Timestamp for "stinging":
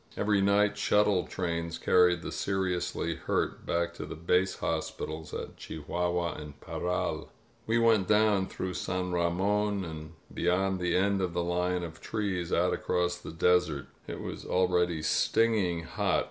15.03-15.83